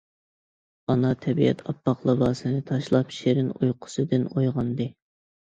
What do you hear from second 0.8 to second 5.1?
ئانا تەبىئەت ئاپئاق لىباسىنى تاشلاپ، شېرىن ئۇيقۇسىدىن ئويغاندى.